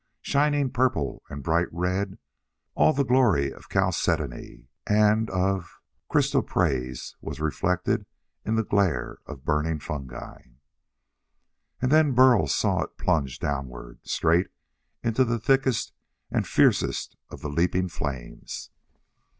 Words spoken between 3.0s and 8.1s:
glory of chalcedony and of chrysoprase was reflected